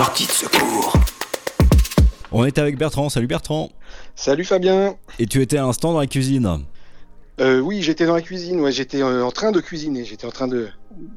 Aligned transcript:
Sortie 0.00 0.26
de 0.26 0.32
secours. 0.32 0.94
On 2.32 2.46
est 2.46 2.56
avec 2.56 2.78
Bertrand. 2.78 3.10
Salut 3.10 3.26
Bertrand. 3.26 3.70
Salut 4.16 4.46
Fabien. 4.46 4.96
Et 5.18 5.26
tu 5.26 5.42
étais 5.42 5.58
à 5.58 5.66
un 5.66 5.74
stand 5.74 5.92
dans 5.92 6.00
la 6.00 6.06
cuisine. 6.06 6.64
Euh, 7.38 7.60
oui, 7.60 7.82
j'étais 7.82 8.06
dans 8.06 8.14
la 8.14 8.22
cuisine. 8.22 8.60
Ouais, 8.60 8.72
j'étais 8.72 9.02
euh, 9.02 9.22
en 9.22 9.30
train 9.30 9.52
de 9.52 9.60
cuisiner. 9.60 10.06
J'étais 10.06 10.24
en 10.24 10.30
train 10.30 10.48
de, 10.48 10.70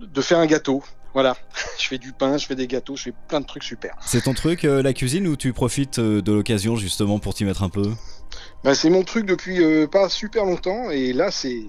de 0.00 0.20
faire 0.20 0.38
un 0.38 0.46
gâteau. 0.46 0.84
Voilà. 1.12 1.36
je 1.80 1.88
fais 1.88 1.98
du 1.98 2.12
pain, 2.12 2.38
je 2.38 2.46
fais 2.46 2.54
des 2.54 2.68
gâteaux, 2.68 2.94
je 2.94 3.02
fais 3.02 3.14
plein 3.26 3.40
de 3.40 3.46
trucs 3.46 3.64
super. 3.64 3.96
C'est 4.06 4.22
ton 4.22 4.34
truc, 4.34 4.64
euh, 4.64 4.80
la 4.80 4.92
cuisine, 4.92 5.26
ou 5.26 5.34
tu 5.34 5.52
profites 5.52 5.98
euh, 5.98 6.22
de 6.22 6.30
l'occasion 6.30 6.76
justement 6.76 7.18
pour 7.18 7.34
t'y 7.34 7.44
mettre 7.44 7.64
un 7.64 7.70
peu? 7.70 7.90
Bah, 8.62 8.76
c'est 8.76 8.90
mon 8.90 9.02
truc 9.02 9.26
depuis 9.26 9.60
euh, 9.60 9.88
pas 9.88 10.08
super 10.08 10.44
longtemps. 10.44 10.90
Et 10.90 11.12
là, 11.12 11.32
c'est. 11.32 11.64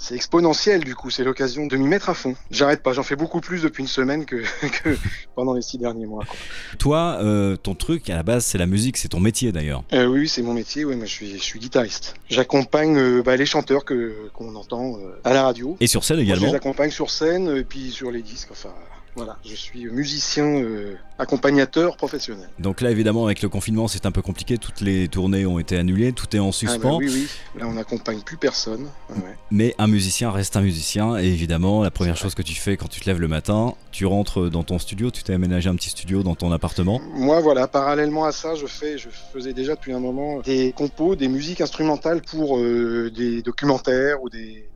C'est 0.00 0.14
exponentiel 0.14 0.84
du 0.84 0.94
coup, 0.94 1.10
c'est 1.10 1.24
l'occasion 1.24 1.66
de 1.66 1.76
m'y 1.76 1.88
mettre 1.88 2.08
à 2.08 2.14
fond. 2.14 2.36
J'arrête 2.52 2.84
pas, 2.84 2.92
j'en 2.92 3.02
fais 3.02 3.16
beaucoup 3.16 3.40
plus 3.40 3.62
depuis 3.62 3.82
une 3.82 3.88
semaine 3.88 4.24
que, 4.26 4.36
que 4.84 4.96
pendant 5.34 5.54
les 5.54 5.62
six 5.62 5.76
derniers 5.76 6.06
mois. 6.06 6.24
quoi. 6.24 6.36
Toi, 6.78 7.18
euh, 7.20 7.56
ton 7.56 7.74
truc 7.74 8.08
à 8.08 8.14
la 8.14 8.22
base, 8.22 8.44
c'est 8.44 8.58
la 8.58 8.66
musique, 8.66 8.96
c'est 8.96 9.08
ton 9.08 9.18
métier 9.18 9.50
d'ailleurs. 9.50 9.82
Euh, 9.92 10.06
oui, 10.06 10.20
oui, 10.20 10.28
c'est 10.28 10.42
mon 10.42 10.54
métier. 10.54 10.84
Ouais, 10.84 10.94
moi, 10.94 11.04
je 11.06 11.10
suis, 11.12 11.32
je 11.36 11.42
suis 11.42 11.58
guitariste. 11.58 12.14
J'accompagne 12.30 12.96
euh, 12.96 13.22
bah, 13.24 13.34
les 13.36 13.46
chanteurs 13.46 13.84
que 13.84 14.14
qu'on 14.34 14.54
entend 14.54 14.98
euh, 14.98 15.20
à 15.24 15.34
la 15.34 15.42
radio. 15.42 15.76
Et 15.80 15.88
sur 15.88 16.04
scène 16.04 16.18
Moi, 16.18 16.24
je 16.26 16.30
également. 16.30 16.46
les 16.46 16.54
accompagne 16.54 16.90
sur 16.90 17.10
scène 17.10 17.48
et 17.56 17.64
puis 17.64 17.90
sur 17.90 18.12
les 18.12 18.22
disques. 18.22 18.50
Enfin, 18.52 18.72
voilà, 19.18 19.36
je 19.44 19.54
suis 19.54 19.84
musicien 19.86 20.44
euh, 20.44 20.94
accompagnateur 21.18 21.96
professionnel. 21.96 22.48
Donc 22.58 22.80
là, 22.80 22.90
évidemment, 22.90 23.24
avec 23.26 23.42
le 23.42 23.48
confinement, 23.48 23.88
c'est 23.88 24.06
un 24.06 24.12
peu 24.12 24.22
compliqué. 24.22 24.58
Toutes 24.58 24.80
les 24.80 25.08
tournées 25.08 25.44
ont 25.46 25.58
été 25.58 25.76
annulées, 25.76 26.12
tout 26.12 26.34
est 26.34 26.38
en 26.38 26.44
Ah, 26.44 26.46
bah 26.48 26.52
suspens. 26.52 26.96
oui, 26.98 27.10
oui. 27.12 27.28
Là, 27.60 27.66
on 27.68 27.74
n'accompagne 27.74 28.20
plus 28.20 28.36
personne. 28.36 28.88
Ouais. 29.10 29.36
Mais 29.50 29.74
un 29.78 29.86
musicien 29.86 30.30
reste 30.30 30.56
un 30.56 30.60
musicien. 30.62 31.18
Et 31.18 31.26
évidemment, 31.26 31.82
la 31.82 31.90
première 31.90 32.16
chose 32.16 32.34
que 32.34 32.42
tu 32.42 32.54
fais 32.54 32.76
quand 32.76 32.88
tu 32.88 33.00
te 33.00 33.06
lèves 33.10 33.20
le 33.20 33.28
matin, 33.28 33.74
tu 33.92 34.06
rentres 34.06 34.50
dans 34.50 34.62
ton 34.62 34.78
studio. 34.78 35.10
Tu 35.10 35.22
t'es 35.22 35.34
aménagé 35.34 35.68
un 35.68 35.74
petit 35.74 35.90
studio 35.90 36.22
dans 36.22 36.34
ton 36.34 36.50
appartement. 36.52 37.00
Moi, 37.14 37.40
voilà, 37.40 37.66
parallèlement 37.68 38.24
à 38.24 38.32
ça, 38.32 38.54
je 38.54 38.66
fais, 38.66 38.98
je 38.98 39.08
faisais 39.32 39.52
déjà 39.52 39.74
depuis 39.74 39.92
un 39.92 40.00
moment 40.00 40.40
des 40.40 40.72
compos, 40.72 41.16
des 41.16 41.28
musiques 41.28 41.60
instrumentales 41.60 42.22
pour 42.22 42.58
euh, 42.58 43.10
des 43.14 43.42
documentaires 43.42 44.22
ou 44.22 44.30
des, 44.30 44.68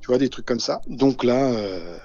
tu 0.00 0.06
vois, 0.08 0.18
des 0.18 0.28
trucs 0.28 0.46
comme 0.46 0.60
ça. 0.60 0.80
Donc 0.88 1.24
là, 1.24 1.44
euh, 1.50 1.96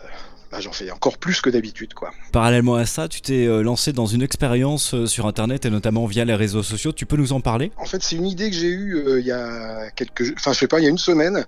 bah, 0.53 0.59
j'en 0.61 0.71
fais 0.71 0.91
encore 0.91 1.17
plus 1.17 1.41
que 1.41 1.49
d'habitude, 1.49 1.95
quoi. 1.95 2.11
Parallèlement 2.31 2.75
à 2.75 2.85
ça, 2.85 3.07
tu 3.07 3.21
t'es 3.21 3.47
euh, 3.47 3.63
lancé 3.63 3.91
dans 3.91 4.05
une 4.05 4.21
expérience 4.21 4.93
euh, 4.93 5.07
sur 5.07 5.25
Internet 5.25 5.65
et 5.65 5.71
notamment 5.71 6.05
via 6.05 6.25
les 6.25 6.35
réseaux 6.35 6.61
sociaux. 6.61 6.91
Tu 6.91 7.07
peux 7.07 7.17
nous 7.17 7.33
en 7.33 7.41
parler? 7.41 7.71
En 7.77 7.85
fait, 7.85 8.03
c'est 8.03 8.15
une 8.15 8.27
idée 8.27 8.51
que 8.51 8.55
j'ai 8.55 8.67
eue 8.69 8.95
euh, 8.97 9.19
il 9.19 9.25
y 9.25 9.31
a 9.31 9.89
quelques, 9.95 10.31
enfin, 10.37 10.53
je 10.53 10.59
sais 10.59 10.67
pas, 10.67 10.79
il 10.79 10.83
y 10.83 10.85
a 10.85 10.91
une 10.91 10.99
semaine. 10.99 11.43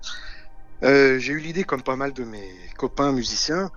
Euh, 0.82 1.20
j'ai 1.20 1.34
eu 1.34 1.38
l'idée, 1.38 1.62
comme 1.62 1.82
pas 1.82 1.94
mal 1.94 2.12
de 2.14 2.24
mes 2.24 2.50
copains 2.76 3.12
musiciens, 3.12 3.70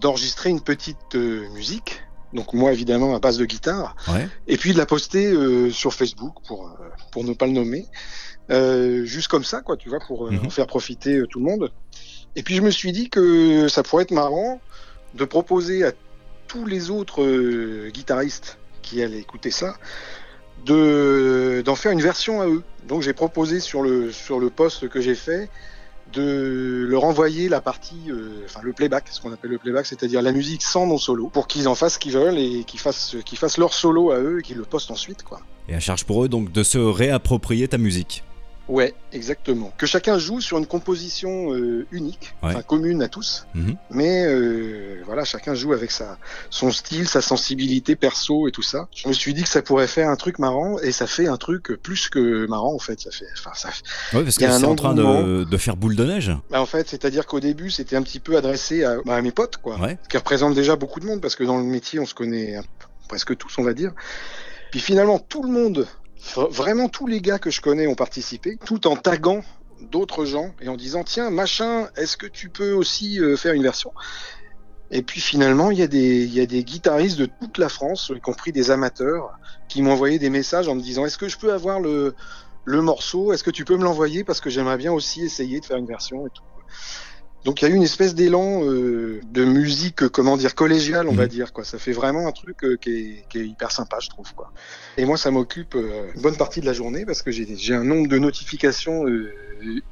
d'enregistrer 0.00 0.50
une 0.50 0.60
petite 0.60 1.14
euh, 1.14 1.48
musique. 1.54 2.02
Donc 2.32 2.52
moi, 2.52 2.72
évidemment, 2.72 3.14
à 3.14 3.20
base 3.20 3.38
de 3.38 3.44
guitare. 3.44 3.94
Ouais. 4.08 4.26
et 4.48 4.56
puis 4.56 4.72
de 4.72 4.78
la 4.78 4.86
poster 4.86 5.26
euh, 5.26 5.70
sur 5.70 5.94
Facebook 5.94 6.34
pour 6.48 6.68
pour 7.12 7.22
ne 7.22 7.32
pas 7.32 7.46
le 7.46 7.52
nommer 7.52 7.86
juste 9.06 9.28
comme 9.28 9.44
ça 9.44 9.62
quoi 9.62 9.76
tu 9.78 9.88
vois 9.88 10.00
pour 10.06 10.30
Mhm. 10.30 10.46
en 10.46 10.50
faire 10.50 10.66
profiter 10.66 11.22
tout 11.30 11.38
le 11.38 11.44
monde 11.46 11.72
et 12.36 12.42
puis 12.42 12.56
je 12.56 12.62
me 12.62 12.70
suis 12.70 12.92
dit 12.92 13.08
que 13.08 13.68
ça 13.68 13.82
pourrait 13.82 14.02
être 14.04 14.10
marrant 14.10 14.60
de 15.14 15.24
proposer 15.24 15.84
à 15.84 15.92
tous 16.48 16.66
les 16.66 16.90
autres 16.90 17.22
euh, 17.22 17.90
guitaristes 17.92 18.58
qui 18.82 19.02
allaient 19.02 19.20
écouter 19.20 19.50
ça 19.50 19.76
de 20.66 21.62
d'en 21.64 21.74
faire 21.74 21.92
une 21.92 22.02
version 22.02 22.40
à 22.40 22.46
eux 22.46 22.62
donc 22.88 23.02
j'ai 23.02 23.12
proposé 23.12 23.60
sur 23.60 23.82
le 23.82 24.12
sur 24.12 24.38
le 24.38 24.50
post 24.50 24.88
que 24.88 25.00
j'ai 25.00 25.14
fait 25.14 25.48
de 26.14 26.86
leur 26.88 27.04
envoyer 27.04 27.48
la 27.48 27.60
partie, 27.60 28.08
euh, 28.08 28.44
enfin 28.44 28.60
le 28.62 28.72
playback, 28.72 29.06
ce 29.10 29.20
qu'on 29.20 29.32
appelle 29.32 29.50
le 29.50 29.58
playback, 29.58 29.86
c'est-à-dire 29.86 30.22
la 30.22 30.32
musique 30.32 30.62
sans 30.62 30.86
mon 30.86 30.98
solo, 30.98 31.28
pour 31.28 31.46
qu'ils 31.46 31.68
en 31.68 31.74
fassent 31.74 31.94
ce 31.94 31.98
qu'ils 31.98 32.12
veulent 32.12 32.38
et 32.38 32.64
qu'ils 32.64 32.80
fassent, 32.80 33.16
qu'ils 33.24 33.38
fassent 33.38 33.58
leur 33.58 33.72
solo 33.72 34.10
à 34.10 34.18
eux 34.18 34.38
et 34.40 34.42
qu'ils 34.42 34.56
le 34.56 34.64
postent 34.64 34.90
ensuite, 34.90 35.22
quoi. 35.22 35.40
Et 35.68 35.74
à 35.74 35.80
charge 35.80 36.04
pour 36.04 36.24
eux 36.24 36.28
donc 36.28 36.52
de 36.52 36.62
se 36.62 36.78
réapproprier 36.78 37.68
ta 37.68 37.78
musique. 37.78 38.22
Ouais, 38.66 38.94
exactement. 39.12 39.72
Que 39.76 39.84
chacun 39.86 40.16
joue 40.18 40.40
sur 40.40 40.56
une 40.56 40.66
composition 40.66 41.52
euh, 41.52 41.86
unique, 41.92 42.34
Ouais. 42.42 42.54
commune 42.66 43.02
à 43.02 43.08
tous, 43.08 43.46
Mhm. 43.54 43.76
mais 43.90 44.24
euh, 44.24 45.02
voilà, 45.04 45.24
chacun 45.24 45.54
joue 45.54 45.74
avec 45.74 45.90
sa 45.90 46.16
son 46.48 46.70
style, 46.72 47.06
sa 47.06 47.20
sensibilité 47.20 47.94
perso 47.94 48.48
et 48.48 48.52
tout 48.52 48.62
ça. 48.62 48.88
Je 48.96 49.06
me 49.06 49.12
suis 49.12 49.34
dit 49.34 49.42
que 49.42 49.50
ça 49.50 49.60
pourrait 49.60 49.86
faire 49.86 50.08
un 50.08 50.16
truc 50.16 50.38
marrant 50.38 50.78
et 50.78 50.92
ça 50.92 51.06
fait 51.06 51.26
un 51.28 51.36
truc 51.36 51.72
plus 51.82 52.08
que 52.08 52.46
marrant 52.46 52.72
en 52.74 52.78
fait. 52.78 52.98
Ça 53.00 53.10
fait, 53.10 53.26
enfin 53.38 53.50
ça. 53.54 53.68
Ouais, 54.16 54.24
parce 54.24 54.38
que 54.38 54.50
c'est 54.50 54.64
en 54.64 54.74
train 54.74 54.94
de, 54.94 55.44
de 55.44 55.56
faire 55.58 55.76
boule 55.76 55.94
de 55.96 56.04
neige. 56.04 56.32
Bah, 56.50 56.62
en 56.62 56.66
fait, 56.66 56.88
c'est-à-dire 56.88 57.26
qu'au 57.26 57.40
début, 57.40 57.70
c'était 57.70 57.96
un 57.96 58.02
petit 58.02 58.20
peu 58.20 58.36
adressé 58.36 58.82
à, 58.84 58.96
bah, 59.04 59.16
à 59.16 59.20
mes 59.22 59.32
potes, 59.32 59.58
quoi. 59.58 59.78
Ouais. 59.78 59.98
qui 60.08 60.16
représente 60.16 60.54
déjà 60.54 60.76
beaucoup 60.76 61.00
de 61.00 61.06
monde 61.06 61.20
parce 61.20 61.36
que 61.36 61.44
dans 61.44 61.58
le 61.58 61.64
métier 61.64 61.98
on 62.00 62.06
se 62.06 62.14
connaît 62.14 62.56
presque 63.08 63.36
tous 63.36 63.58
on 63.58 63.62
va 63.62 63.74
dire. 63.74 63.92
Puis 64.70 64.80
finalement 64.80 65.18
tout 65.18 65.42
le 65.42 65.50
monde, 65.50 65.86
vraiment 66.50 66.88
tous 66.88 67.06
les 67.06 67.20
gars 67.20 67.38
que 67.38 67.50
je 67.50 67.60
connais 67.60 67.86
ont 67.86 67.94
participé, 67.94 68.58
tout 68.64 68.86
en 68.86 68.96
taguant 68.96 69.42
d'autres 69.80 70.24
gens 70.24 70.54
et 70.60 70.68
en 70.68 70.76
disant 70.76 71.04
tiens 71.04 71.30
machin 71.30 71.88
est-ce 71.96 72.16
que 72.16 72.26
tu 72.26 72.48
peux 72.48 72.72
aussi 72.72 73.20
euh, 73.20 73.36
faire 73.36 73.54
une 73.54 73.62
version? 73.62 73.92
Et 74.90 75.02
puis 75.02 75.20
finalement 75.20 75.70
il 75.70 75.78
y 75.78 75.82
a 75.82 75.86
des 75.86 76.24
y 76.24 76.46
des 76.46 76.64
guitaristes 76.64 77.18
de 77.18 77.26
toute 77.26 77.58
la 77.58 77.68
France 77.68 78.12
y 78.14 78.20
compris 78.20 78.52
des 78.52 78.70
amateurs 78.70 79.30
qui 79.68 79.82
m'ont 79.82 79.92
envoyé 79.92 80.18
des 80.18 80.30
messages 80.30 80.68
en 80.68 80.74
me 80.74 80.80
disant 80.80 81.04
est-ce 81.04 81.18
que 81.18 81.28
je 81.28 81.38
peux 81.38 81.52
avoir 81.52 81.80
le 81.80 82.14
le 82.64 82.80
morceau? 82.80 83.32
Est-ce 83.32 83.44
que 83.44 83.50
tu 83.50 83.64
peux 83.64 83.76
me 83.76 83.84
l'envoyer? 83.84 84.24
Parce 84.24 84.40
que 84.40 84.48
j'aimerais 84.48 84.78
bien 84.78 84.92
aussi 84.92 85.22
essayer 85.22 85.60
de 85.60 85.66
faire 85.66 85.76
une 85.76 85.86
version 85.86 86.26
et 86.26 86.30
tout 86.30 86.42
donc 87.44 87.60
il 87.60 87.66
y 87.66 87.68
a 87.68 87.70
eu 87.70 87.76
une 87.76 87.82
espèce 87.82 88.14
d'élan 88.14 88.64
euh, 88.64 89.20
de 89.24 89.44
musique, 89.44 90.02
euh, 90.02 90.08
comment 90.08 90.36
dire, 90.36 90.54
collégiale, 90.54 91.06
on 91.08 91.12
Mhm. 91.12 91.16
va 91.18 91.26
dire. 91.26 91.52
quoi. 91.52 91.64
Ça 91.64 91.78
fait 91.78 91.92
vraiment 91.92 92.26
un 92.26 92.32
truc 92.32 92.64
euh, 92.64 92.76
qui, 92.76 92.90
est, 92.90 93.24
qui 93.28 93.38
est 93.38 93.46
hyper 93.46 93.70
sympa, 93.70 93.98
je 94.00 94.08
trouve. 94.08 94.32
quoi. 94.34 94.52
Et 94.96 95.04
moi, 95.04 95.16
ça 95.16 95.30
m'occupe 95.30 95.74
euh, 95.74 96.10
une 96.14 96.22
bonne 96.22 96.36
partie 96.36 96.60
de 96.60 96.66
la 96.66 96.72
journée 96.72 97.04
parce 97.04 97.22
que 97.22 97.30
j'ai 97.30 97.46
j'ai 97.56 97.74
un 97.74 97.84
nombre 97.84 98.08
de 98.08 98.18
notifications 98.18 99.06
euh, 99.06 99.32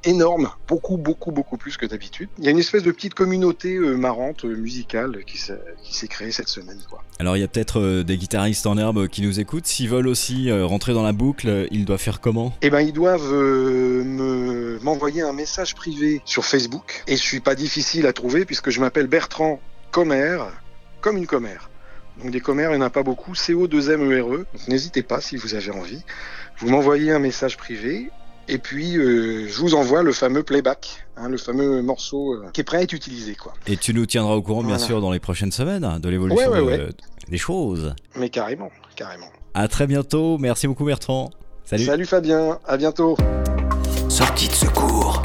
énorme, 0.04 0.50
beaucoup, 0.68 0.96
beaucoup, 0.96 1.32
beaucoup 1.32 1.56
plus 1.56 1.76
que 1.76 1.86
d'habitude. 1.86 2.28
Il 2.38 2.44
y 2.44 2.48
a 2.48 2.50
une 2.50 2.58
espèce 2.58 2.82
de 2.82 2.90
petite 2.90 3.14
communauté 3.14 3.76
euh, 3.76 3.96
marrante, 3.96 4.44
euh, 4.44 4.56
musicale, 4.56 5.24
qui 5.26 5.38
s'est 5.38 6.08
créée 6.08 6.32
cette 6.32 6.48
semaine. 6.48 6.78
Quoi. 6.88 7.02
Alors 7.18 7.36
il 7.36 7.40
y 7.40 7.44
a 7.44 7.48
peut-être 7.48 7.80
euh, 7.80 8.02
des 8.02 8.16
guitaristes 8.16 8.66
en 8.66 8.78
herbe 8.78 9.08
qui 9.08 9.22
nous 9.22 9.40
écoutent. 9.40 9.66
S'ils 9.66 9.88
veulent 9.88 10.08
aussi 10.08 10.50
rentrer 10.52 10.92
dans 10.92 11.02
la 11.02 11.12
boucle, 11.12 11.68
ils 11.70 11.84
doivent 11.84 12.00
faire 12.00 12.20
comment? 12.20 12.52
Eh 12.62 12.70
ben, 12.70 12.80
ils 12.80 12.92
doivent 12.92 13.32
me 13.32 14.78
m'envoyer 14.82 15.22
un 15.22 15.32
message 15.32 15.74
privé 15.74 16.20
sur 16.24 16.44
Facebook. 16.44 17.02
Et 17.06 17.16
je 17.16 17.22
suis 17.22 17.40
pas 17.40 17.54
difficile 17.54 18.06
à 18.06 18.12
trouver 18.12 18.44
puisque 18.44 18.70
je 18.70 18.80
m'appelle 18.80 19.06
Bertrand 19.06 19.60
Commère, 19.90 20.48
comme 21.00 21.16
une 21.16 21.26
commère. 21.26 21.70
Donc 22.20 22.30
des 22.30 22.40
commères, 22.40 22.70
il 22.70 22.76
n'y 22.76 22.82
en 22.82 22.86
a 22.86 22.90
pas 22.90 23.02
beaucoup. 23.02 23.32
CO2MERE. 23.32 24.34
E. 24.34 24.46
Donc 24.52 24.68
n'hésitez 24.68 25.02
pas 25.02 25.20
si 25.20 25.36
vous 25.36 25.54
avez 25.54 25.70
envie. 25.70 26.02
Vous 26.58 26.68
m'envoyez 26.68 27.10
un 27.10 27.18
message 27.18 27.56
privé. 27.56 28.10
Et 28.48 28.58
puis 28.58 28.96
euh, 28.98 29.46
je 29.48 29.58
vous 29.60 29.74
envoie 29.74 30.02
le 30.02 30.12
fameux 30.12 30.42
playback, 30.42 31.04
hein, 31.16 31.28
le 31.28 31.38
fameux 31.38 31.80
morceau 31.82 32.34
euh, 32.34 32.46
qui 32.52 32.60
est 32.60 32.64
prêt 32.64 32.78
à 32.78 32.82
être 32.82 32.92
utilisé, 32.92 33.34
quoi. 33.34 33.52
Et 33.66 33.76
tu 33.76 33.94
nous 33.94 34.04
tiendras 34.06 34.34
au 34.34 34.42
courant 34.42 34.62
bien 34.62 34.76
Voilà. 34.76 34.84
sûr 34.86 35.00
dans 35.00 35.12
les 35.12 35.20
prochaines 35.20 35.52
semaines 35.52 35.98
de 36.00 36.08
l'évolution 36.08 36.50
Ouais, 36.50 36.60
ouais, 36.60 36.78
de- 36.78 36.92
des 37.28 37.38
choses. 37.38 37.94
Mais 38.16 38.28
carrément, 38.30 38.70
carrément. 38.96 39.26
À 39.54 39.68
très 39.68 39.86
bientôt. 39.86 40.38
Merci 40.38 40.66
beaucoup 40.66 40.84
Bertrand. 40.84 41.30
Salut. 41.64 41.84
Salut 41.84 42.04
Fabien, 42.06 42.58
à 42.66 42.76
bientôt. 42.76 43.16
Sortie 44.08 44.48
de 44.48 44.52
secours. 44.54 45.22